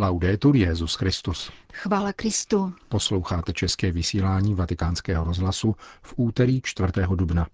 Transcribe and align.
Laudetur 0.00 0.56
Jezus 0.56 0.94
Christus. 0.94 1.50
Chvála 1.72 2.12
Kristu. 2.12 2.72
Posloucháte 2.88 3.52
české 3.52 3.92
vysílání 3.92 4.54
Vatikánského 4.54 5.24
rozhlasu 5.24 5.74
v 6.02 6.14
úterý 6.16 6.60
4. 6.64 6.92
dubna. 7.14 7.46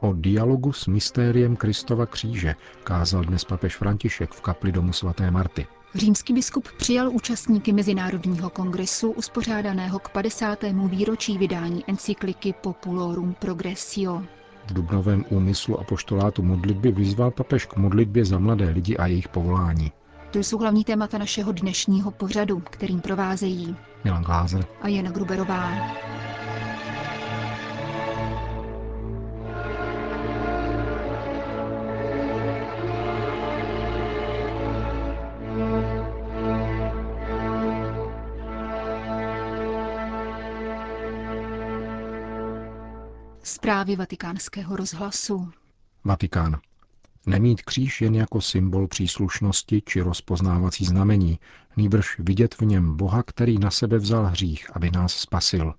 O 0.00 0.12
dialogu 0.12 0.72
s 0.72 0.86
mystériem 0.86 1.56
Kristova 1.56 2.06
kříže 2.06 2.54
kázal 2.84 3.24
dnes 3.24 3.44
papež 3.44 3.76
František 3.76 4.32
v 4.32 4.40
kapli 4.40 4.72
domu 4.72 4.92
svaté 4.92 5.30
Marty. 5.30 5.66
Římský 5.94 6.32
biskup 6.32 6.68
přijal 6.78 7.10
účastníky 7.10 7.72
Mezinárodního 7.72 8.50
kongresu 8.50 9.10
uspořádaného 9.10 9.98
k 9.98 10.08
50. 10.08 10.58
výročí 10.88 11.38
vydání 11.38 11.84
encykliky 11.86 12.54
Populorum 12.62 13.34
Progressio. 13.34 14.22
V 14.68 14.72
dubnovém 14.72 15.24
úmyslu 15.28 15.80
a 15.80 15.84
poštolátu 15.84 16.42
modlitby 16.42 16.92
vyzval 16.92 17.30
papež 17.30 17.66
k 17.66 17.76
modlitbě 17.76 18.24
za 18.24 18.38
mladé 18.38 18.68
lidi 18.70 18.96
a 18.96 19.06
jejich 19.06 19.28
povolání. 19.28 19.92
To 20.30 20.38
jsou 20.38 20.58
hlavní 20.58 20.84
témata 20.84 21.18
našeho 21.18 21.52
dnešního 21.52 22.10
pořadu, 22.10 22.60
kterým 22.60 23.00
provázejí 23.00 23.76
Milan 24.04 24.22
Glázer 24.22 24.64
a 24.82 24.88
Jana 24.88 25.10
Gruberová. 25.10 25.70
Zprávy 43.46 43.96
vatikánského 43.96 44.76
rozhlasu. 44.76 45.52
Vatikán. 46.04 46.60
Nemít 47.26 47.62
kříž 47.62 48.00
jen 48.00 48.14
jako 48.14 48.40
symbol 48.40 48.88
příslušnosti 48.88 49.82
či 49.86 50.00
rozpoznávací 50.00 50.84
znamení, 50.84 51.38
nýbrž 51.76 52.18
vidět 52.18 52.54
v 52.54 52.62
něm 52.62 52.96
Boha, 52.96 53.22
který 53.22 53.58
na 53.58 53.70
sebe 53.70 53.98
vzal 53.98 54.26
hřích, 54.26 54.76
aby 54.76 54.90
nás 54.90 55.14
spasil. 55.14 55.74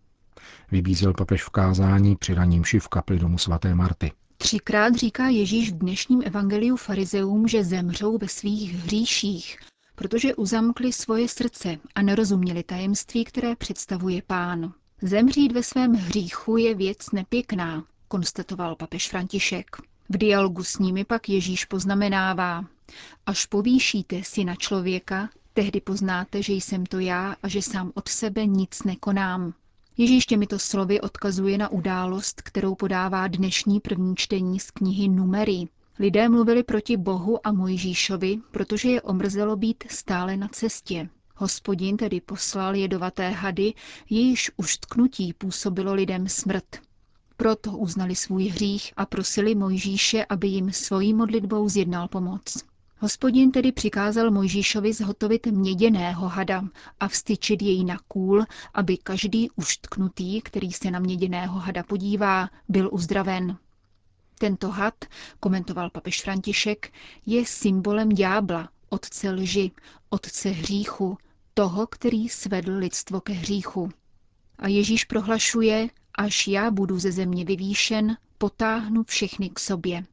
Vybízel 0.72 1.14
papež 1.14 1.44
v 1.44 1.50
kázání 1.50 2.16
při 2.16 2.33
raním 2.33 2.64
v 2.80 2.88
kapli 2.88 3.19
domu 3.19 3.38
svaté 3.38 3.75
Marty. 3.75 4.11
Třikrát 4.38 4.95
říká 4.95 5.28
Ježíš 5.28 5.72
v 5.72 5.78
dnešním 5.78 6.22
evangeliu 6.25 6.78
farizeům, 6.78 7.47
že 7.47 7.63
zemřou 7.63 8.17
ve 8.17 8.28
svých 8.28 8.73
hříších, 8.73 9.59
protože 9.95 10.36
uzamkli 10.36 10.94
svoje 10.94 11.28
srdce 11.28 11.78
a 11.95 12.02
nerozuměli 12.02 12.63
tajemství, 12.63 13.25
které 13.25 13.56
představuje 13.56 14.22
pán. 14.28 14.73
Zemřít 15.02 15.52
ve 15.52 15.64
svém 15.64 15.94
hříchu 15.94 16.58
je 16.58 16.76
věc 16.76 17.12
nepěkná, 17.12 17.84
konstatoval 18.08 18.76
papež 18.76 19.09
František. 19.09 19.78
V 20.09 20.17
dialogu 20.17 20.64
s 20.64 20.80
nimi 20.80 21.06
pak 21.06 21.30
Ježíš 21.30 21.66
poznamenává, 21.66 22.66
až 23.25 23.45
povýšíte 23.45 24.23
si 24.23 24.44
na 24.44 24.56
člověka, 24.56 25.30
tehdy 25.53 25.81
poznáte, 25.81 26.44
že 26.44 26.53
jsem 26.53 26.86
to 26.86 27.00
já 27.00 27.36
a 27.44 27.48
že 27.48 27.62
sám 27.62 27.92
od 27.95 28.08
sebe 28.08 28.45
nic 28.45 28.84
nekonám. 28.84 29.53
Ježíš 29.98 30.25
těmito 30.25 30.59
slovy 30.59 31.02
odkazuje 31.02 31.58
na 31.58 31.70
událost, 31.70 32.42
kterou 32.42 32.75
podává 32.75 33.28
dnešní 33.28 33.80
první 33.80 34.16
čtení 34.16 34.59
z 34.59 34.72
knihy 34.72 35.08
Numery. 35.08 35.68
Lidé 36.00 36.30
mluvili 36.30 36.64
proti 36.64 36.98
Bohu 36.98 37.48
a 37.48 37.52
Mojžíšovi, 37.52 38.40
protože 38.52 38.90
je 38.90 39.02
omrzelo 39.02 39.56
být 39.56 39.84
stále 39.90 40.38
na 40.38 40.48
cestě. 40.48 41.09
Hospodin 41.39 41.97
tedy 41.97 42.21
poslal 42.21 42.75
jedovaté 42.75 43.30
hady, 43.30 43.73
jejíž 44.09 44.52
uštknutí 44.57 45.33
působilo 45.33 45.94
lidem 45.94 46.29
smrt. 46.29 46.66
Proto 47.38 47.71
uznali 47.71 48.16
svůj 48.16 48.45
hřích 48.45 48.94
a 48.97 49.05
prosili 49.05 49.55
Mojžíše, 49.55 50.25
aby 50.25 50.47
jim 50.47 50.71
svojí 50.73 51.13
modlitbou 51.13 51.69
zjednal 51.69 52.07
pomoc. 52.07 52.63
Hospodin 52.99 53.52
tedy 53.52 53.71
přikázal 53.71 54.31
Mojžíšovi 54.31 54.94
zhotovit 54.94 55.45
měděného 55.47 56.27
hada 56.27 56.63
a 56.99 57.07
vstyčit 57.07 57.62
jej 57.62 57.83
na 57.83 57.97
kůl, 58.07 58.45
aby 58.73 58.97
každý 58.97 59.50
uštknutý, 59.56 60.41
který 60.41 60.72
se 60.72 60.91
na 60.91 61.00
měděného 61.00 61.59
hada 61.59 61.83
podívá, 61.83 62.50
byl 62.69 62.89
uzdraven. 62.91 63.57
Tento 64.39 64.69
had, 64.69 64.95
komentoval 65.39 65.89
papež 65.89 66.22
František, 66.22 66.94
je 67.25 67.45
symbolem 67.45 68.09
ďábla, 68.09 68.69
otce 68.89 69.31
lži, 69.31 69.72
otce 70.09 70.50
hříchu, 70.50 71.17
toho, 71.57 71.88
který 71.88 72.29
svedl 72.29 72.78
lidstvo 72.78 73.22
ke 73.22 73.34
hříchu. 73.34 73.90
A 74.59 74.68
Ježíš 74.68 75.06
prohlašuje, 75.06 75.90
až 76.16 76.47
já 76.47 76.72
budu 76.72 77.00
ze 77.00 77.12
země 77.12 77.45
vyvýšen, 77.45 78.18
potáhnu 78.38 79.03
všechny 79.03 79.50
k 79.50 79.59
sobě. 79.59 80.03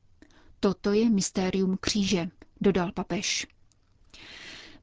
Toto 0.61 0.93
je 0.93 1.11
mystérium 1.11 1.77
kříže, 1.81 2.29
dodal 2.61 2.93
papež. 2.93 3.47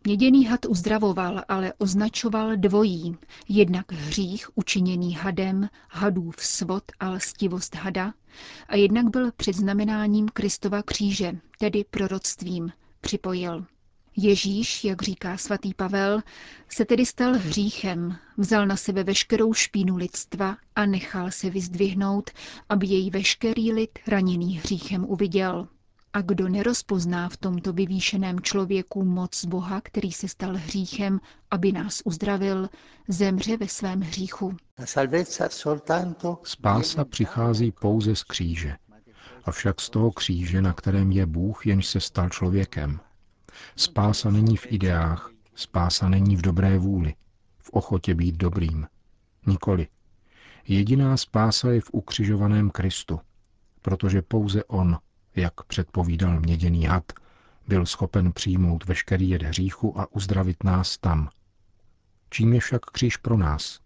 Měděný 0.03 0.45
had 0.45 0.65
uzdravoval, 0.65 1.43
ale 1.47 1.73
označoval 1.77 2.55
dvojí, 2.57 3.17
jednak 3.49 3.91
hřích 3.91 4.57
učiněný 4.57 5.13
hadem, 5.13 5.69
hadův 5.89 6.35
svod 6.39 6.83
a 6.99 7.09
lstivost 7.09 7.75
hada, 7.75 8.13
a 8.67 8.75
jednak 8.75 9.09
byl 9.09 9.31
předznamenáním 9.31 10.29
Kristova 10.29 10.83
kříže, 10.83 11.33
tedy 11.59 11.85
proroctvím, 11.91 12.71
připojil. 13.01 13.65
Ježíš, 14.17 14.83
jak 14.83 15.01
říká 15.01 15.37
svatý 15.37 15.73
Pavel, 15.73 16.21
se 16.69 16.85
tedy 16.85 17.05
stal 17.05 17.33
hříchem, 17.33 18.17
vzal 18.37 18.67
na 18.67 18.77
sebe 18.77 19.03
veškerou 19.03 19.53
špínu 19.53 19.95
lidstva 19.95 20.57
a 20.75 20.85
nechal 20.85 21.31
se 21.31 21.49
vyzdvihnout, 21.49 22.29
aby 22.69 22.87
jej 22.87 23.09
veškerý 23.09 23.71
lid 23.71 23.99
raněný 24.07 24.57
hříchem 24.57 25.05
uviděl. 25.05 25.67
A 26.13 26.21
kdo 26.21 26.49
nerozpozná 26.49 27.29
v 27.29 27.37
tomto 27.37 27.73
vyvýšeném 27.73 28.39
člověku 28.39 29.03
moc 29.03 29.45
Boha, 29.45 29.81
který 29.81 30.11
se 30.11 30.27
stal 30.27 30.55
hříchem, 30.55 31.19
aby 31.51 31.71
nás 31.71 32.01
uzdravil, 32.05 32.69
zemře 33.07 33.57
ve 33.57 33.67
svém 33.67 34.01
hříchu. 34.01 34.57
Spása 36.43 37.05
přichází 37.05 37.71
pouze 37.71 38.15
z 38.15 38.23
kříže. 38.23 38.75
Avšak 39.45 39.81
z 39.81 39.89
toho 39.89 40.11
kříže, 40.11 40.61
na 40.61 40.73
kterém 40.73 41.11
je 41.11 41.25
Bůh, 41.25 41.67
jenž 41.67 41.87
se 41.87 41.99
stal 41.99 42.29
člověkem. 42.29 42.99
Spása 43.75 44.31
není 44.31 44.57
v 44.57 44.71
ideách, 44.71 45.31
spása 45.55 46.09
není 46.09 46.35
v 46.35 46.41
dobré 46.41 46.77
vůli, 46.77 47.15
v 47.59 47.69
ochotě 47.69 48.15
být 48.15 48.35
dobrým. 48.35 48.87
Nikoli. 49.47 49.87
Jediná 50.67 51.17
spása 51.17 51.71
je 51.71 51.81
v 51.81 51.89
ukřižovaném 51.91 52.69
Kristu, 52.69 53.19
protože 53.81 54.21
pouze 54.21 54.63
On, 54.63 54.97
jak 55.35 55.63
předpovídal 55.63 56.39
měděný 56.39 56.85
had, 56.85 57.13
byl 57.67 57.85
schopen 57.85 58.31
přijmout 58.31 58.85
veškerý 58.85 59.29
jed 59.29 59.41
hříchu 59.41 59.99
a 59.99 60.11
uzdravit 60.11 60.63
nás 60.63 60.97
tam. 60.97 61.29
Čím 62.29 62.53
je 62.53 62.59
však 62.59 62.85
kříž 62.85 63.17
pro 63.17 63.37
nás? 63.37 63.79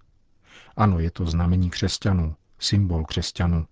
Ano, 0.77 0.99
je 0.99 1.11
to 1.11 1.25
znamení 1.25 1.69
křesťanů, 1.69 2.35
symbol 2.59 3.05
křesťanů. 3.05 3.67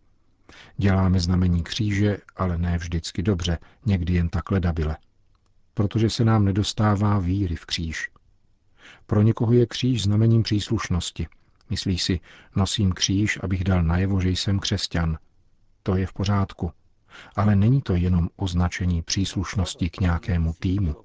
Děláme 0.77 1.19
znamení 1.19 1.63
kříže, 1.63 2.17
ale 2.35 2.57
ne 2.57 2.77
vždycky 2.77 3.23
dobře, 3.23 3.57
někdy 3.85 4.13
jen 4.13 4.29
takhle 4.29 4.59
dabile 4.59 4.97
protože 5.73 6.09
se 6.09 6.25
nám 6.25 6.45
nedostává 6.45 7.19
víry 7.19 7.55
v 7.55 7.65
kříž. 7.65 8.09
Pro 9.05 9.21
někoho 9.21 9.53
je 9.53 9.65
kříž 9.65 10.03
znamením 10.03 10.43
příslušnosti. 10.43 11.27
Myslí 11.69 11.97
si, 11.97 12.19
nosím 12.55 12.91
kříž, 12.91 13.39
abych 13.43 13.63
dal 13.63 13.83
najevo, 13.83 14.21
že 14.21 14.29
jsem 14.29 14.59
křesťan. 14.59 15.17
To 15.83 15.95
je 15.95 16.07
v 16.07 16.13
pořádku. 16.13 16.71
Ale 17.35 17.55
není 17.55 17.81
to 17.81 17.95
jenom 17.95 18.29
označení 18.35 19.01
příslušnosti 19.01 19.89
k 19.89 19.99
nějakému 19.99 20.53
týmu. 20.59 20.95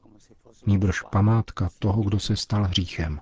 Nýbrž 0.66 1.02
památka 1.02 1.68
toho, 1.78 2.02
kdo 2.02 2.20
se 2.20 2.36
stal 2.36 2.64
hříchem. 2.64 3.20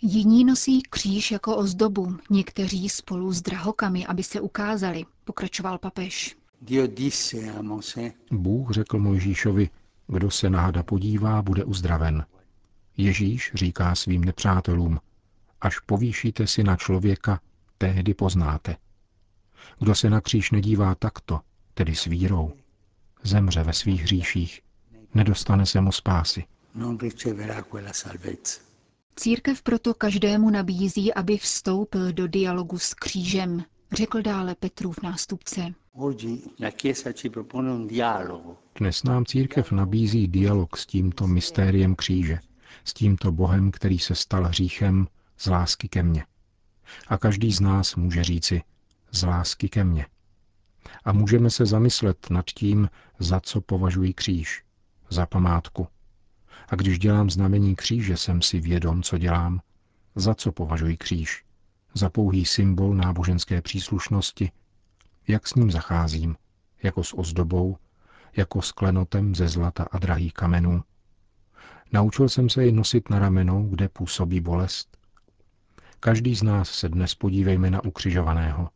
Jiní 0.00 0.44
nosí 0.44 0.82
kříž 0.90 1.30
jako 1.30 1.56
ozdobu, 1.56 2.16
někteří 2.30 2.88
spolu 2.88 3.32
s 3.32 3.42
drahokami, 3.42 4.06
aby 4.06 4.22
se 4.22 4.40
ukázali, 4.40 5.04
pokračoval 5.24 5.78
papež. 5.78 6.36
Bůh 8.30 8.70
řekl 8.70 8.98
Mojžíšovi, 8.98 9.70
kdo 10.06 10.30
se 10.30 10.50
na 10.50 10.60
hada 10.60 10.82
podívá, 10.82 11.42
bude 11.42 11.64
uzdraven. 11.64 12.26
Ježíš 12.96 13.50
říká 13.54 13.94
svým 13.94 14.24
nepřátelům, 14.24 15.00
až 15.60 15.80
povýšíte 15.80 16.46
si 16.46 16.64
na 16.64 16.76
člověka, 16.76 17.40
tehdy 17.78 18.14
poznáte. 18.14 18.76
Kdo 19.78 19.94
se 19.94 20.10
na 20.10 20.20
kříž 20.20 20.50
nedívá 20.50 20.94
takto, 20.94 21.40
tedy 21.74 21.94
s 21.94 22.04
vírou, 22.04 22.52
zemře 23.22 23.62
ve 23.62 23.72
svých 23.72 24.02
hříších, 24.02 24.62
nedostane 25.14 25.66
se 25.66 25.80
mu 25.80 25.92
spásy. 25.92 26.44
Církev 29.16 29.62
proto 29.62 29.94
každému 29.94 30.50
nabízí, 30.50 31.14
aby 31.14 31.38
vstoupil 31.38 32.12
do 32.12 32.26
dialogu 32.26 32.78
s 32.78 32.94
křížem, 32.94 33.64
řekl 33.92 34.22
dále 34.22 34.54
Petrův 34.54 35.02
nástupce. 35.02 35.74
Dnes 38.78 39.02
nám 39.02 39.24
církev 39.24 39.72
nabízí 39.72 40.28
dialog 40.28 40.76
s 40.76 40.86
tímto 40.86 41.26
mystériem 41.26 41.96
kříže, 41.96 42.38
s 42.84 42.94
tímto 42.94 43.32
Bohem, 43.32 43.70
který 43.70 43.98
se 43.98 44.14
stal 44.14 44.44
hříchem 44.44 45.06
z 45.38 45.46
lásky 45.46 45.88
ke 45.88 46.02
mně. 46.02 46.26
A 47.08 47.18
každý 47.18 47.52
z 47.52 47.60
nás 47.60 47.96
může 47.96 48.24
říci, 48.24 48.62
z 49.12 49.22
lásky 49.22 49.68
ke 49.68 49.84
mně. 49.84 50.06
A 51.04 51.12
můžeme 51.12 51.50
se 51.50 51.66
zamyslet 51.66 52.30
nad 52.30 52.46
tím, 52.46 52.88
za 53.18 53.40
co 53.40 53.60
považuji 53.60 54.12
kříž. 54.14 54.62
Za 55.10 55.26
památku. 55.26 55.86
A 56.68 56.76
když 56.76 56.98
dělám 56.98 57.30
znamení 57.30 57.76
kříže, 57.76 58.16
jsem 58.16 58.42
si 58.42 58.60
vědom, 58.60 59.02
co 59.02 59.18
dělám. 59.18 59.60
Za 60.14 60.34
co 60.34 60.52
považuji 60.52 60.96
kříž? 60.96 61.45
Za 61.96 62.10
pouhý 62.10 62.44
symbol 62.44 62.94
náboženské 62.94 63.62
příslušnosti? 63.62 64.50
Jak 65.28 65.46
s 65.46 65.54
ním 65.54 65.70
zacházím? 65.70 66.36
Jako 66.82 67.04
s 67.04 67.18
ozdobou? 67.18 67.76
Jako 68.36 68.62
s 68.62 68.72
klenotem 68.72 69.34
ze 69.34 69.48
zlata 69.48 69.86
a 69.90 69.98
drahých 69.98 70.32
kamenů? 70.32 70.82
Naučil 71.92 72.28
jsem 72.28 72.48
se 72.48 72.64
ji 72.64 72.72
nosit 72.72 73.10
na 73.10 73.18
ramenou, 73.18 73.68
kde 73.68 73.88
působí 73.88 74.40
bolest. 74.40 74.98
Každý 76.00 76.34
z 76.34 76.42
nás 76.42 76.70
se 76.70 76.88
dnes 76.88 77.14
podívejme 77.14 77.70
na 77.70 77.84
ukřižovaného. 77.84 78.70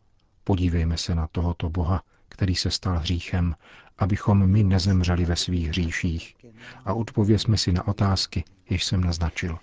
Podívejme 0.44 0.96
se 0.96 1.14
na 1.14 1.26
tohoto 1.26 1.70
Boha, 1.70 2.02
který 2.28 2.55
se 2.55 2.70
stal 2.70 2.99
hříchem, 2.99 3.55
abychom 3.99 4.46
my 4.46 4.62
nezemřeli 4.62 5.25
ve 5.25 5.37
svých 5.37 5.69
hříších. 5.69 6.37
A 6.84 6.94
odpověsme 6.94 7.58
si 7.58 7.72
na 7.72 7.88
otázky, 7.88 8.44
jež 8.70 8.84
jsem 8.84 9.00
naznačil. 9.00 9.58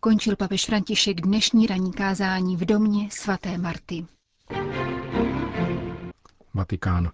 Končil 0.00 0.36
papež 0.36 0.64
František 0.66 1.20
dnešní 1.20 1.66
ranní 1.66 1.92
kázání 1.92 2.56
v 2.56 2.64
domě 2.64 3.08
svaté 3.12 3.58
Marty. 3.58 4.06
Vatikán. 6.54 7.10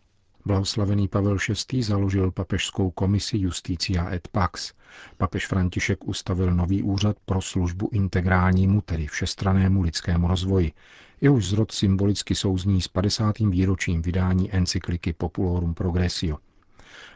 Blahoslavený 0.47 1.09
Pavel 1.09 1.37
VI. 1.73 1.83
založil 1.83 2.31
papežskou 2.31 2.91
komisi 2.91 3.39
Justicia 3.39 4.11
et 4.15 4.29
Pax. 4.29 4.73
Papež 5.17 5.47
František 5.47 6.09
ustavil 6.09 6.55
nový 6.55 6.83
úřad 6.83 7.17
pro 7.25 7.41
službu 7.41 7.89
integrálnímu, 7.93 8.81
tedy 8.81 9.07
všestranému 9.07 9.83
lidskému 9.83 10.29
rozvoji. 10.29 10.73
Jehož 11.21 11.47
zrod 11.49 11.73
symbolicky 11.73 12.35
souzní 12.35 12.83
s 12.83 12.89
50. 12.89 13.39
výročím 13.39 14.03
vydání 14.03 14.55
encykliky 14.55 15.13
Populorum 15.13 15.75
Progressio. 15.75 16.39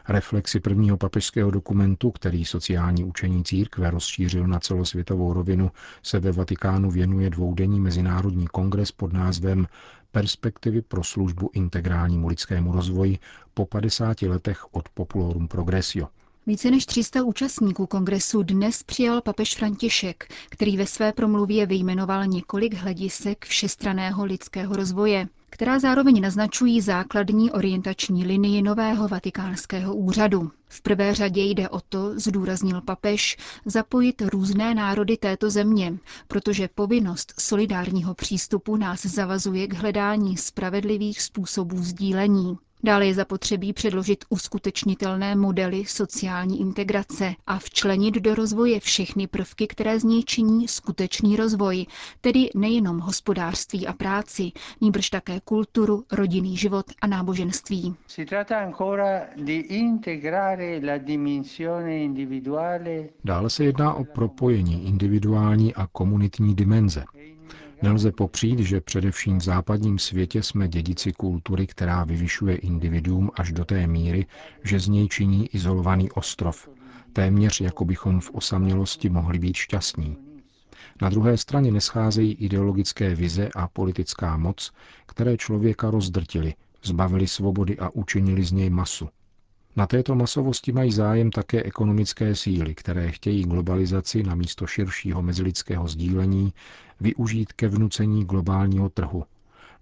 Reflexi 0.07 0.59
prvního 0.59 0.97
papežského 0.97 1.51
dokumentu, 1.51 2.11
který 2.11 2.45
sociální 2.45 3.03
učení 3.03 3.43
církve 3.43 3.91
rozšířil 3.91 4.47
na 4.47 4.59
celosvětovou 4.59 5.33
rovinu, 5.33 5.71
se 6.03 6.19
ve 6.19 6.31
Vatikánu 6.31 6.91
věnuje 6.91 7.29
dvoudenní 7.29 7.79
mezinárodní 7.79 8.47
kongres 8.47 8.91
pod 8.91 9.13
názvem 9.13 9.67
Perspektivy 10.11 10.81
pro 10.81 11.03
službu 11.03 11.49
integrálnímu 11.53 12.27
lidskému 12.27 12.71
rozvoji 12.71 13.19
po 13.53 13.65
50 13.65 14.21
letech 14.21 14.73
od 14.73 14.89
Populorum 14.89 15.47
Progressio. 15.47 16.07
Více 16.47 16.71
než 16.71 16.85
300 16.85 17.23
účastníků 17.23 17.87
kongresu 17.87 18.43
dnes 18.43 18.83
přijal 18.83 19.21
papež 19.21 19.55
František, 19.55 20.33
který 20.49 20.77
ve 20.77 20.85
své 20.85 21.13
promluvě 21.13 21.65
vyjmenoval 21.65 22.25
několik 22.25 22.73
hledisek 22.73 23.45
všestraného 23.45 24.25
lidského 24.25 24.75
rozvoje, 24.75 25.27
která 25.49 25.79
zároveň 25.79 26.21
naznačují 26.21 26.81
základní 26.81 27.51
orientační 27.51 28.25
linii 28.25 28.61
nového 28.61 29.07
vatikánského 29.07 29.95
úřadu. 29.95 30.51
V 30.69 30.81
prvé 30.81 31.15
řadě 31.15 31.41
jde 31.41 31.69
o 31.69 31.81
to, 31.81 32.19
zdůraznil 32.19 32.81
papež, 32.81 33.37
zapojit 33.65 34.21
různé 34.21 34.73
národy 34.75 35.17
této 35.17 35.49
země, 35.49 35.93
protože 36.27 36.67
povinnost 36.75 37.33
solidárního 37.39 38.13
přístupu 38.15 38.75
nás 38.77 39.01
zavazuje 39.05 39.67
k 39.67 39.73
hledání 39.73 40.37
spravedlivých 40.37 41.21
způsobů 41.21 41.77
sdílení. 41.83 42.57
Dále 42.83 43.05
je 43.07 43.13
zapotřebí 43.13 43.73
předložit 43.73 44.25
uskutečnitelné 44.29 45.35
modely 45.35 45.85
sociální 45.85 46.59
integrace 46.61 47.35
a 47.47 47.59
včlenit 47.59 48.15
do 48.15 48.35
rozvoje 48.35 48.79
všechny 48.79 49.27
prvky, 49.27 49.67
které 49.67 49.99
z 49.99 50.03
něj 50.03 50.23
činí 50.23 50.67
skutečný 50.67 51.35
rozvoj, 51.35 51.85
tedy 52.21 52.49
nejenom 52.55 52.99
hospodářství 52.99 53.87
a 53.87 53.93
práci, 53.93 54.51
níbrž 54.81 55.09
také 55.09 55.39
kulturu, 55.39 56.03
rodinný 56.11 56.57
život 56.57 56.85
a 57.01 57.07
náboženství. 57.07 57.95
Dále 63.23 63.49
se 63.49 63.63
jedná 63.63 63.93
o 63.93 64.03
propojení 64.03 64.87
individuální 64.87 65.75
a 65.75 65.87
komunitní 65.87 66.55
dimenze. 66.55 67.03
Nelze 67.81 68.11
popřít, 68.11 68.59
že 68.59 68.81
především 68.81 69.37
v 69.37 69.43
západním 69.43 69.99
světě 69.99 70.43
jsme 70.43 70.67
dědici 70.67 71.13
kultury, 71.13 71.67
která 71.67 72.03
vyvyšuje 72.03 72.55
individuum 72.55 73.31
až 73.33 73.51
do 73.51 73.65
té 73.65 73.87
míry, 73.87 74.25
že 74.63 74.79
z 74.79 74.87
něj 74.87 75.07
činí 75.07 75.47
izolovaný 75.55 76.11
ostrov, 76.11 76.69
téměř 77.13 77.61
jako 77.61 77.85
bychom 77.85 78.19
v 78.19 78.31
osamělosti 78.33 79.09
mohli 79.09 79.39
být 79.39 79.55
šťastní. 79.55 80.17
Na 81.01 81.09
druhé 81.09 81.37
straně 81.37 81.71
nescházejí 81.71 82.33
ideologické 82.33 83.15
vize 83.15 83.49
a 83.55 83.67
politická 83.67 84.37
moc, 84.37 84.71
které 85.05 85.37
člověka 85.37 85.91
rozdrtili, 85.91 86.53
zbavili 86.83 87.27
svobody 87.27 87.77
a 87.79 87.89
učinili 87.89 88.43
z 88.43 88.51
něj 88.51 88.69
masu. 88.69 89.09
Na 89.79 89.87
této 89.87 90.15
masovosti 90.15 90.71
mají 90.71 90.91
zájem 90.91 91.31
také 91.31 91.63
ekonomické 91.63 92.35
síly, 92.35 92.75
které 92.75 93.11
chtějí 93.11 93.43
globalizaci 93.43 94.23
na 94.23 94.35
místo 94.35 94.67
širšího 94.67 95.21
mezilidského 95.21 95.87
sdílení 95.87 96.53
využít 96.99 97.53
ke 97.53 97.67
vnucení 97.67 98.25
globálního 98.25 98.89
trhu, 98.89 99.25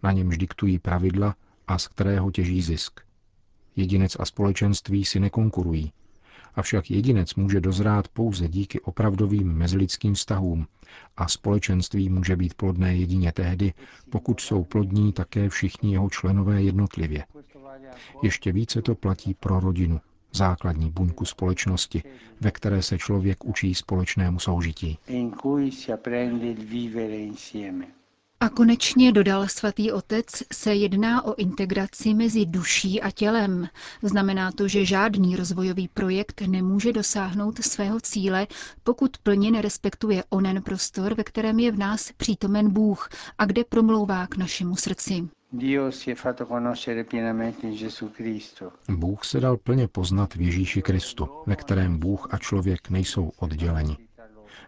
na 0.03 0.11
němž 0.11 0.37
diktují 0.37 0.79
pravidla 0.79 1.35
a 1.67 1.77
z 1.77 1.87
kterého 1.87 2.31
těží 2.31 2.61
zisk. 2.61 2.99
Jedinec 3.75 4.17
a 4.19 4.25
společenství 4.25 5.05
si 5.05 5.19
nekonkurují, 5.19 5.91
avšak 6.55 6.91
jedinec 6.91 7.35
může 7.35 7.61
dozrát 7.61 8.07
pouze 8.07 8.47
díky 8.47 8.79
opravdovým 8.79 9.53
mezilidským 9.53 10.13
vztahům 10.13 10.67
a 11.17 11.27
společenství 11.27 12.09
může 12.09 12.35
být 12.35 12.53
plodné 12.53 12.95
jedině 12.95 13.31
tehdy, 13.31 13.73
pokud 14.09 14.39
jsou 14.39 14.63
plodní 14.63 15.13
také 15.13 15.49
všichni 15.49 15.91
jeho 15.91 16.09
členové 16.09 16.61
jednotlivě. 16.61 17.25
Ještě 18.23 18.51
více 18.51 18.81
to 18.81 18.95
platí 18.95 19.33
pro 19.33 19.59
rodinu, 19.59 20.01
základní 20.33 20.91
buňku 20.91 21.25
společnosti, 21.25 22.03
ve 22.41 22.51
které 22.51 22.81
se 22.81 22.97
člověk 22.97 23.45
učí 23.45 23.75
společnému 23.75 24.39
soužití. 24.39 24.97
A 28.39 28.49
konečně, 28.49 29.11
dodal 29.11 29.47
svatý 29.47 29.91
otec, 29.91 30.25
se 30.53 30.75
jedná 30.75 31.25
o 31.25 31.35
integraci 31.35 32.13
mezi 32.13 32.45
duší 32.45 33.01
a 33.01 33.11
tělem. 33.11 33.67
Znamená 34.03 34.51
to, 34.51 34.67
že 34.67 34.85
žádný 34.85 35.35
rozvojový 35.35 35.87
projekt 35.87 36.41
nemůže 36.47 36.93
dosáhnout 36.93 37.65
svého 37.65 37.99
cíle, 38.01 38.47
pokud 38.83 39.17
plně 39.17 39.51
nerespektuje 39.51 40.23
onen 40.29 40.61
prostor, 40.61 41.13
ve 41.13 41.23
kterém 41.23 41.59
je 41.59 41.71
v 41.71 41.77
nás 41.77 42.11
přítomen 42.17 42.69
Bůh 42.69 43.09
a 43.37 43.45
kde 43.45 43.63
promlouvá 43.63 44.27
k 44.27 44.37
našemu 44.37 44.75
srdci. 44.75 45.29
Bůh 48.89 49.25
se 49.25 49.39
dal 49.39 49.57
plně 49.57 49.87
poznat 49.87 50.35
v 50.35 50.41
Ježíši 50.41 50.81
Kristu, 50.81 51.27
ve 51.45 51.55
kterém 51.55 51.97
Bůh 51.97 52.27
a 52.31 52.37
člověk 52.37 52.89
nejsou 52.89 53.31
odděleni. 53.37 54.06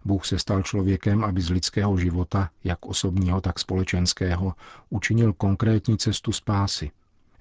Bůh 0.05 0.25
se 0.25 0.39
stal 0.39 0.63
člověkem, 0.63 1.24
aby 1.24 1.41
z 1.41 1.50
lidského 1.50 1.98
života, 1.98 2.50
jak 2.63 2.86
osobního, 2.86 3.41
tak 3.41 3.60
společenského, 3.60 4.53
učinil 4.89 5.34
konkrétní 5.34 5.98
cestu 5.98 6.31
spásy. 6.31 6.91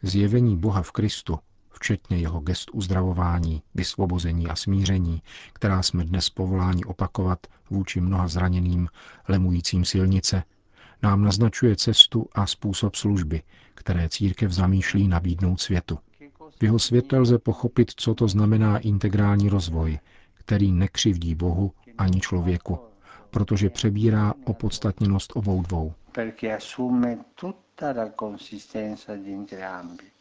Zjevení 0.03 0.57
Boha 0.57 0.83
v 0.83 0.91
Kristu, 0.91 1.39
včetně 1.71 2.17
jeho 2.17 2.41
gest 2.41 2.71
uzdravování, 2.73 3.63
vysvobození 3.75 4.47
a 4.47 4.57
smíření, 4.57 5.23
která 5.53 5.83
jsme 5.83 6.05
dnes 6.05 6.31
povoláni 6.31 6.85
opakovat 6.85 7.47
vůči 7.71 8.01
mnoha 8.01 8.29
zraněným, 8.29 8.89
lemujícím 9.29 9.85
silnice, 9.85 10.43
nám 11.03 11.23
naznačuje 11.23 11.77
cestu 11.77 12.29
a 12.33 12.47
způsob 12.47 12.95
služby, 12.95 13.43
které 13.75 14.09
církev 14.09 14.53
zamýšlí 14.53 15.09
nabídnout 15.09 15.61
světu. 15.61 15.99
V 16.61 16.63
jeho 16.63 16.79
světle 16.79 17.19
lze 17.19 17.39
pochopit, 17.39 17.93
co 17.97 18.15
to 18.15 18.29
znamená 18.29 18.79
integrální 18.79 19.49
rozvoj, 19.49 19.99
který 20.35 20.73
nekřivdí 20.73 21.35
Bohu 21.35 21.73
ani 21.99 22.21
člověku, 22.21 22.79
protože 23.31 23.71
přebírá 23.71 24.35
opodstatněnost 24.45 25.33
obou 25.37 25.63
dvou. 25.63 25.93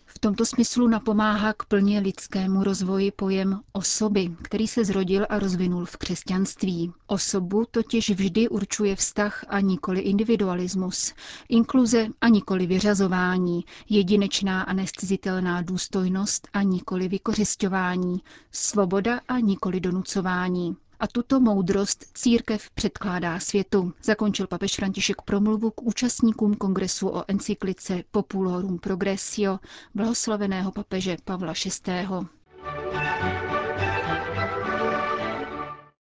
V 0.09 0.19
tomto 0.19 0.45
smyslu 0.45 0.87
napomáhá 0.87 1.53
k 1.53 1.65
plně 1.65 1.99
lidskému 1.99 2.63
rozvoji 2.63 3.11
pojem 3.11 3.61
osoby, 3.71 4.35
který 4.41 4.67
se 4.67 4.85
zrodil 4.85 5.25
a 5.29 5.39
rozvinul 5.39 5.85
v 5.85 5.97
křesťanství. 5.97 6.91
Osobu 7.07 7.65
totiž 7.71 8.09
vždy 8.09 8.49
určuje 8.49 8.95
vztah 8.95 9.45
a 9.47 9.59
nikoli 9.59 9.99
individualismus, 9.99 11.13
inkluze 11.49 12.07
a 12.21 12.27
nikoli 12.27 12.65
vyřazování, 12.67 13.65
jedinečná 13.89 14.61
a 14.61 14.73
nestizitelná 14.73 15.61
důstojnost 15.61 16.47
a 16.53 16.61
nikoli 16.61 17.07
vykořišťování, 17.07 18.21
svoboda 18.51 19.19
a 19.27 19.39
nikoli 19.39 19.79
donucování. 19.79 20.75
A 20.99 21.07
tuto 21.07 21.39
moudrost 21.39 22.05
církev 22.13 22.69
předkládá 22.69 23.39
světu. 23.39 23.93
Zakončil 24.03 24.47
papež 24.47 24.75
František 24.75 25.21
promluvu 25.21 25.71
k 25.71 25.81
účastníkům 25.81 26.53
kongresu 26.55 27.07
o 27.09 27.23
encyklice 27.27 28.03
Populorum 28.11 28.79
Progressio 28.79 29.59
blahoslaveného 29.95 30.71
papeže 30.71 31.17
Pavla 31.25 31.53
VI. 31.87 32.07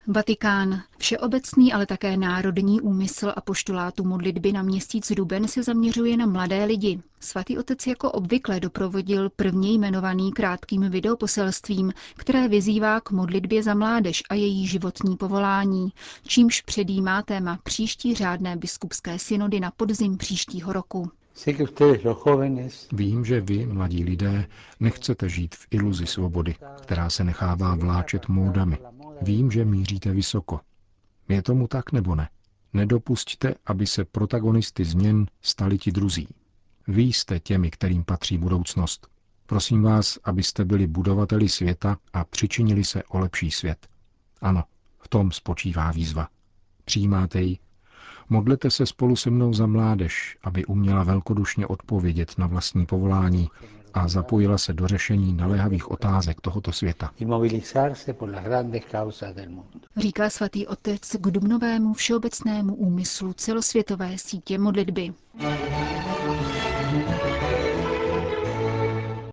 Vatikán. 0.08 0.82
Všeobecný, 0.98 1.74
ale 1.74 1.86
také 1.86 2.18
národní 2.18 2.82
úmysl 2.82 3.34
a 3.36 3.42
poštolátu 3.42 4.04
modlitby 4.04 4.52
na 4.52 4.62
měsíc 4.62 5.12
duben 5.16 5.48
se 5.48 5.64
zaměřuje 5.64 6.18
na 6.18 6.26
mladé 6.26 6.66
lidi. 6.66 7.00
Svatý 7.20 7.58
otec 7.58 7.88
jako 7.88 8.12
obvykle 8.12 8.60
doprovodil 8.60 9.30
prvně 9.30 9.72
jmenovaný 9.72 10.32
krátkým 10.32 10.90
videoposelstvím, 10.90 11.94
které 12.16 12.48
vyzývá 12.48 13.02
k 13.02 13.12
modlitbě 13.12 13.64
za 13.64 13.74
mládež 13.74 14.24
a 14.30 14.34
její 14.36 14.68
životní 14.68 15.18
povolání, 15.18 15.90
čímž 16.28 16.62
předjímá 16.62 17.22
téma 17.22 17.60
příští 17.64 18.16
řádné 18.16 18.56
biskupské 18.58 19.20
synody 19.20 19.60
na 19.60 19.72
podzim 19.72 20.18
příštího 20.18 20.74
roku. 20.74 21.12
Vím, 22.92 23.26
že 23.26 23.42
vy, 23.42 23.66
mladí 23.66 24.04
lidé, 24.04 24.46
nechcete 24.80 25.30
žít 25.30 25.56
v 25.56 25.68
iluzi 25.72 26.06
svobody, 26.06 26.56
která 26.82 27.10
se 27.10 27.24
nechává 27.24 27.76
vláčet 27.76 28.28
módami. 28.28 28.78
Vím, 29.22 29.52
že 29.52 29.66
míříte 29.66 30.12
vysoko. 30.12 30.60
Je 31.30 31.42
tomu 31.42 31.68
tak 31.68 31.92
nebo 31.92 32.16
ne? 32.16 32.30
Nedopusťte, 32.74 33.56
aby 33.66 33.88
se 33.88 34.06
protagonisty 34.06 34.86
změn 34.86 35.26
stali 35.42 35.78
ti 35.78 35.92
druzí. 35.92 36.28
Vy 36.88 37.02
jste 37.02 37.40
těmi, 37.40 37.72
kterým 37.72 38.04
patří 38.04 38.38
budoucnost. 38.38 39.08
Prosím 39.46 39.82
vás, 39.82 40.20
abyste 40.24 40.66
byli 40.66 40.88
budovateli 40.88 41.50
světa 41.50 41.98
a 42.14 42.26
přičinili 42.26 42.84
se 42.84 43.04
o 43.04 43.20
lepší 43.20 43.52
svět. 43.52 43.88
Ano, 44.42 44.64
v 45.00 45.08
tom 45.08 45.32
spočívá 45.32 45.92
výzva. 45.92 46.28
Přijímáte 46.86 47.42
ji 47.42 47.58
Modlete 48.32 48.72
se 48.72 48.86
spolu 48.86 49.16
se 49.16 49.30
mnou 49.30 49.54
za 49.54 49.66
mládež, 49.66 50.38
aby 50.44 50.66
uměla 50.66 51.04
velkodušně 51.04 51.68
odpovědět 51.68 52.38
na 52.38 52.48
vlastní 52.48 52.86
povolání 52.86 53.50
a 53.94 54.08
zapojila 54.08 54.58
se 54.58 54.74
do 54.74 54.88
řešení 54.88 55.34
naléhavých 55.34 55.92
otázek 55.92 56.42
tohoto 56.42 56.72
světa. 56.72 57.12
Říká 59.98 60.30
svatý 60.30 60.68
otec 60.68 61.16
k 61.20 61.32
dubnovému 61.32 61.94
všeobecnému 61.94 62.76
úmyslu 62.76 63.34
celosvětové 63.34 64.18
sítě 64.18 64.58
modlitby. 64.58 65.14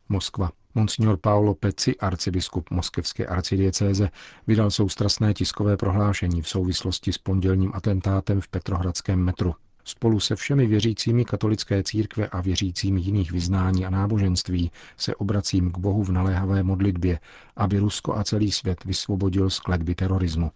Moskva. 0.08 0.50
Monsignor 0.74 1.16
Paolo 1.16 1.54
Peci, 1.54 1.96
arcibiskup 1.96 2.70
moskevské 2.70 3.26
arcidiecéze, 3.26 4.08
vydal 4.46 4.70
soustrasné 4.70 5.34
tiskové 5.34 5.76
prohlášení 5.76 6.42
v 6.42 6.48
souvislosti 6.48 7.12
s 7.12 7.18
pondělním 7.18 7.72
atentátem 7.74 8.40
v 8.40 8.48
Petrohradském 8.48 9.18
metru. 9.24 9.54
Spolu 9.88 10.20
se 10.20 10.36
všemi 10.36 10.66
věřícími 10.66 11.24
katolické 11.24 11.82
církve 11.82 12.28
a 12.28 12.40
věřícími 12.40 13.00
jiných 13.00 13.32
vyznání 13.32 13.86
a 13.86 13.90
náboženství 13.90 14.70
se 14.96 15.14
obracím 15.14 15.72
k 15.72 15.78
Bohu 15.78 16.04
v 16.04 16.12
naléhavé 16.12 16.62
modlitbě, 16.62 17.20
aby 17.56 17.78
Rusko 17.78 18.16
a 18.16 18.24
celý 18.24 18.52
svět 18.52 18.84
vysvobodil 18.84 19.50
z 19.50 19.60
kletby 19.60 19.94
terorismu, 19.94 20.50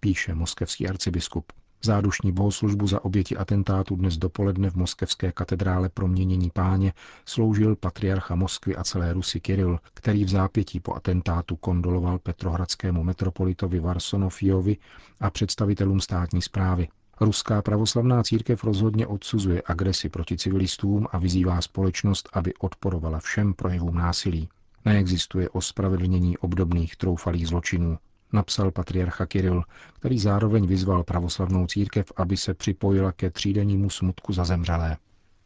píše 0.00 0.34
moskevský 0.34 0.88
arcibiskup. 0.88 1.52
Zádušní 1.82 2.32
bohoslužbu 2.32 2.86
za 2.86 3.04
oběti 3.04 3.36
atentátu 3.36 3.96
dnes 3.96 4.16
dopoledne 4.16 4.70
v 4.70 4.74
moskevské 4.74 5.32
katedrále 5.32 5.88
proměnění 5.88 6.50
páně 6.50 6.92
sloužil 7.24 7.76
patriarcha 7.76 8.34
Moskvy 8.34 8.76
a 8.76 8.84
celé 8.84 9.12
Rusy 9.12 9.40
Kiril, 9.40 9.78
který 9.94 10.24
v 10.24 10.28
zápětí 10.28 10.80
po 10.80 10.94
atentátu 10.94 11.56
kondoloval 11.56 12.18
petrohradskému 12.18 13.04
metropolitovi 13.04 13.80
Varsonofijovi 13.80 14.76
a 15.20 15.30
představitelům 15.30 16.00
státní 16.00 16.42
zprávy. 16.42 16.88
Ruská 17.20 17.62
pravoslavná 17.62 18.22
církev 18.22 18.64
rozhodně 18.64 19.06
odsuzuje 19.06 19.62
agresi 19.66 20.08
proti 20.08 20.36
civilistům 20.36 21.06
a 21.12 21.18
vyzývá 21.18 21.60
společnost, 21.60 22.28
aby 22.32 22.54
odporovala 22.54 23.20
všem 23.20 23.54
projevům 23.54 23.94
násilí. 23.94 24.48
Neexistuje 24.84 25.48
ospravedlnění 25.48 26.38
obdobných 26.38 26.96
troufalých 26.96 27.48
zločinů, 27.48 27.98
napsal 28.32 28.70
patriarcha 28.70 29.26
Kiril, 29.26 29.62
který 29.94 30.18
zároveň 30.18 30.66
vyzval 30.66 31.04
pravoslavnou 31.04 31.66
církev, 31.66 32.12
aby 32.16 32.36
se 32.36 32.54
připojila 32.54 33.12
ke 33.12 33.30
třídennímu 33.30 33.90
smutku 33.90 34.32
za 34.32 34.44
zemřelé. 34.44 34.96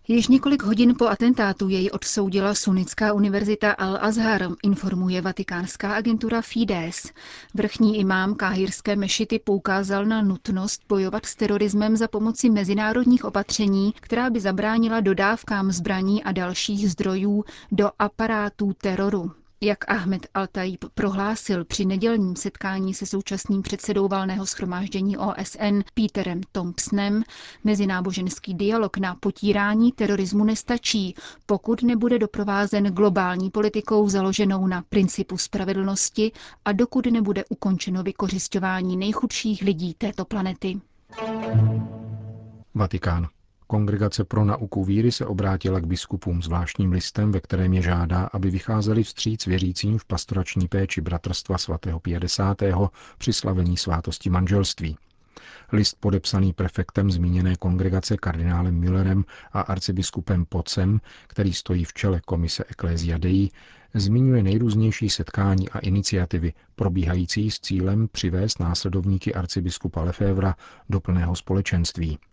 Již 0.09 0.28
několik 0.28 0.62
hodin 0.62 0.95
po 0.99 1.07
atentátu 1.07 1.69
jej 1.69 1.90
odsoudila 1.92 2.54
Sunnická 2.54 3.12
univerzita 3.12 3.73
Al-Azhar, 3.73 4.57
informuje 4.62 5.21
vatikánská 5.21 5.95
agentura 5.95 6.42
Fides. 6.42 7.12
Vrchní 7.54 7.99
imám 7.99 8.35
káhirské 8.35 8.97
mešity 8.97 9.38
poukázal 9.38 10.04
na 10.07 10.23
nutnost 10.23 10.83
bojovat 10.88 11.26
s 11.26 11.37
terorismem 11.37 11.97
za 11.97 12.09
pomoci 12.09 12.50
mezinárodních 12.50 13.25
opatření, 13.25 13.92
která 14.00 14.30
by 14.30 14.40
zabránila 14.40 15.00
dodávkám 15.00 15.73
zbraní 15.73 16.25
a 16.25 16.33
dalších 16.33 16.90
zdrojů 16.90 17.45
do 17.73 17.90
aparátů 17.99 18.73
teroru. 18.83 19.30
Jak 19.62 19.90
Ahmed 19.90 20.26
Al-Taib 20.35 20.85
prohlásil 20.95 21.64
při 21.64 21.85
nedělním 21.85 22.37
setkání 22.37 22.95
se 22.95 23.07
současným 23.07 23.62
předsedou 23.62 24.09
valného 24.09 24.47
schromáždění 24.47 25.19
OSN 25.19 25.81
Peterem 25.95 26.40
Thompsonem, 26.52 27.23
mezináboženský 27.64 28.55
dialog 28.55 28.97
na 28.99 29.14
potírání 29.14 29.93
terorismu 29.93 30.45
nestačí, 30.45 31.14
pokud 31.47 31.83
nebude 31.83 32.19
doprovázen 32.19 32.85
globální 32.85 33.50
politikou 33.50 34.09
založenou 34.09 34.67
na 34.67 34.83
principu 34.88 35.38
spravedlnosti 35.38 36.33
a 36.64 36.73
dokud 36.73 37.07
nebude 37.07 37.45
ukončeno 37.49 38.02
vykořišťování 38.02 38.97
nejchudších 38.97 39.62
lidí 39.62 39.95
této 39.95 40.25
planety. 40.25 40.81
Vatikán. 42.75 43.29
Kongregace 43.71 44.25
pro 44.25 44.45
nauku 44.45 44.85
víry 44.85 45.12
se 45.12 45.27
obrátila 45.27 45.81
k 45.81 45.87
biskupům 45.87 46.43
zvláštním 46.43 46.93
listem, 46.93 47.33
ve 47.33 47.41
kterém 47.41 47.73
je 47.73 47.83
žádá, 47.83 48.31
aby 48.33 48.50
vycházeli 48.50 49.03
vstříc 49.03 49.47
věřícím 49.47 49.99
v 49.99 50.05
pastorační 50.05 50.69
péči 50.69 51.00
bratrstva 51.00 51.59
svatého 51.59 52.00
50. 52.00 52.62
při 53.19 53.33
slavení 53.33 53.77
svátosti 53.77 54.31
manželství. 54.31 54.97
List 55.73 55.97
podepsaný 56.00 56.53
prefektem 56.53 57.11
zmíněné 57.11 57.57
kongregace 57.57 58.17
kardinálem 58.17 58.81
Müllerem 58.81 59.25
a 59.53 59.61
arcibiskupem 59.61 60.45
Pocem, 60.45 61.00
který 61.27 61.53
stojí 61.53 61.85
v 61.85 61.93
čele 61.93 62.21
komise 62.27 62.65
Ecclesia 62.71 63.19
Dei, 63.19 63.50
zmiňuje 63.95 64.43
nejrůznější 64.43 65.11
setkání 65.11 65.69
a 65.69 65.79
iniciativy 65.79 66.53
probíhající 66.75 67.50
s 67.50 67.61
cílem 67.61 68.09
přivést 68.12 68.61
následovníky 68.61 69.35
arcibiskupa 69.35 70.03
Lefevra 70.03 70.55
do 70.89 71.00
plného 71.00 71.37
společenství– 71.37 72.19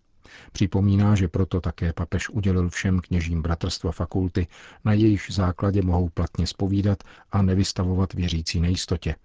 Připomíná, 0.51 1.15
že 1.15 1.27
proto 1.27 1.61
také 1.61 1.93
papež 1.93 2.29
udělil 2.29 2.69
všem 2.69 2.99
kněžím 2.99 3.41
bratrstva 3.41 3.91
fakulty, 3.91 4.47
na 4.85 4.93
jejich 4.93 5.25
základě 5.29 5.81
mohou 5.81 6.09
platně 6.09 6.47
spovídat 6.47 7.03
a 7.31 7.41
nevystavovat 7.41 8.13
věřící 8.13 8.59
nejistotě. 8.59 9.15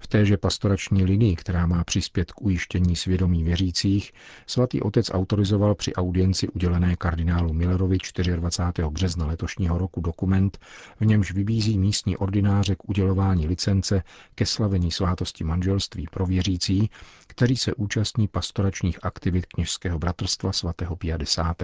V 0.00 0.06
téže 0.06 0.36
pastorační 0.36 1.04
linii, 1.04 1.36
která 1.36 1.66
má 1.66 1.84
přispět 1.84 2.32
k 2.32 2.42
ujištění 2.42 2.96
svědomí 2.96 3.44
věřících, 3.44 4.12
svatý 4.46 4.80
otec 4.80 5.10
autorizoval 5.10 5.74
při 5.74 5.94
audienci 5.94 6.48
udělené 6.48 6.96
kardinálu 6.96 7.52
Millerovi 7.52 7.98
24. 8.36 8.82
března 8.90 9.26
letošního 9.26 9.78
roku 9.78 10.00
dokument, 10.00 10.58
v 11.00 11.06
němž 11.06 11.32
vybízí 11.32 11.78
místní 11.78 12.16
ordináře 12.16 12.76
k 12.76 12.88
udělování 12.88 13.46
licence 13.46 14.02
ke 14.34 14.46
slavení 14.46 14.90
svátosti 14.90 15.44
manželství 15.44 16.06
pro 16.10 16.26
věřící, 16.26 16.90
který 17.26 17.56
se 17.56 17.74
účastní 17.74 18.28
pastoračních 18.28 18.98
aktivit 19.02 19.46
kněžského 19.46 19.98
bratrstva 19.98 20.52
svatého 20.52 20.96
50. 20.96 21.56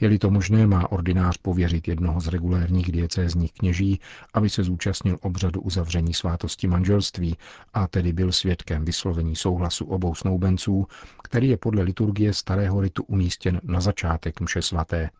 Je-li 0.00 0.18
to 0.18 0.30
možné, 0.30 0.66
má 0.66 0.92
ordinář 0.92 1.36
pověřit 1.36 1.88
jednoho 1.88 2.20
z 2.20 2.28
regulérních 2.28 2.92
diecézních 2.92 3.52
kněží, 3.52 4.00
aby 4.34 4.50
se 4.50 4.64
zúčastnil 4.64 5.18
obřadu 5.20 5.60
uzavření 5.60 6.14
svátosti 6.14 6.66
manželství 6.66 7.36
a 7.74 7.86
tedy 7.86 8.12
byl 8.12 8.32
svědkem 8.32 8.84
vyslovení 8.84 9.36
souhlasu 9.36 9.84
obou 9.84 10.14
snoubenců, 10.14 10.86
který 11.22 11.48
je 11.48 11.56
podle 11.56 11.82
liturgie 11.82 12.32
starého 12.34 12.80
ritu 12.80 13.02
umístěn 13.02 13.60
na 13.64 13.80
začátek 13.80 14.40
mše 14.40 14.62
svaté. 14.62 15.10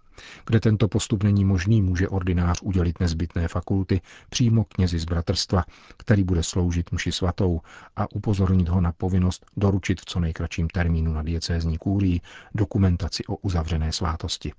Kde 0.47 0.61
tento 0.61 0.89
postup 0.89 1.23
není 1.23 1.45
možný, 1.45 1.83
může 1.83 2.09
ordinář 2.09 2.63
udělit 2.63 3.01
nezbytné 3.01 3.49
fakulty 3.49 4.01
přímo 4.31 4.65
knězi 4.65 4.99
z 4.99 5.05
bratrstva, 5.05 5.65
který 5.97 6.25
bude 6.25 6.43
sloužit 6.43 6.93
mši 6.93 7.13
svatou 7.13 7.61
a 7.97 8.13
upozornit 8.13 8.69
ho 8.69 8.81
na 8.81 8.93
povinnost 8.93 9.47
doručit 9.57 10.01
v 10.01 10.05
co 10.05 10.21
nejkratším 10.21 10.69
termínu 10.69 11.13
na 11.13 11.23
diecézní 11.23 11.79
kůrii 11.79 12.21
dokumentaci 12.55 13.25
o 13.27 13.37
uzavřené 13.37 13.93
svátosti. 13.93 14.53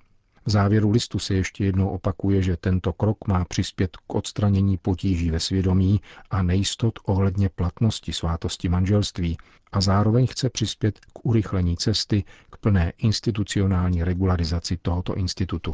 V 0.46 0.50
závěru 0.52 0.90
listu 0.90 1.20
se 1.20 1.34
ještě 1.34 1.66
jednou 1.66 1.88
opakuje, 1.90 2.42
že 2.42 2.58
tento 2.58 2.94
krok 2.94 3.28
má 3.28 3.46
přispět 3.46 3.98
k 3.98 4.16
odstranění 4.16 4.78
potíží 4.78 5.32
ve 5.32 5.40
svědomí 5.40 6.02
a 6.30 6.44
nejistot 6.44 7.00
ohledně 7.06 7.50
platnosti 7.50 8.14
svátosti 8.14 8.70
manželství 8.70 9.38
a 9.72 9.82
zároveň 9.82 10.28
chce 10.28 10.50
přispět 10.50 11.00
k 11.00 11.26
urychlení 11.26 11.78
cesty 11.78 12.24
k 12.52 12.58
plné 12.58 12.94
institucionální 12.98 14.04
regularizaci 14.04 14.78
tohoto 14.78 15.16
institutu. 15.16 15.74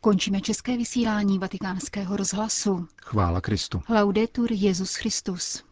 Končíme 0.00 0.40
české 0.40 0.76
vysílání 0.76 1.38
vatikánského 1.38 2.16
rozhlasu. 2.16 2.86
Chvála 3.02 3.40
Kristu. 3.40 3.82
Laudetur 3.88 4.52
Jezus 4.52 4.94
Christus. 4.94 5.71